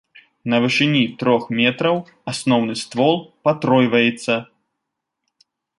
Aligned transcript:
На 0.53 0.57
вышыні 0.63 1.01
трох 1.19 1.43
метраў 1.59 1.95
асноўны 2.33 2.73
ствол 2.83 3.17
патройваецца. 3.47 4.33